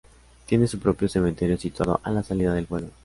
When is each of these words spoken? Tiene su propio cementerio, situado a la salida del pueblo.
Tiene 0.47 0.65
su 0.67 0.79
propio 0.79 1.07
cementerio, 1.07 1.57
situado 1.59 1.99
a 2.01 2.09
la 2.09 2.23
salida 2.23 2.55
del 2.55 2.65
pueblo. 2.65 2.87